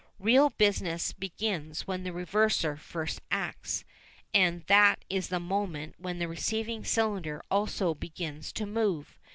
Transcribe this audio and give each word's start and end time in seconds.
Real 0.17 0.49
business 0.49 1.13
begins 1.13 1.85
when 1.85 2.01
the 2.03 2.09
reverser 2.11 2.75
first 2.75 3.21
acts, 3.29 3.85
and 4.33 4.63
that 4.65 5.05
is 5.11 5.27
the 5.27 5.39
moment 5.39 5.93
when 5.99 6.17
the 6.17 6.27
receiving 6.27 6.83
cylinder 6.83 7.43
also 7.51 7.93
begins 7.93 8.51
to 8.53 8.65
move. 8.65 9.19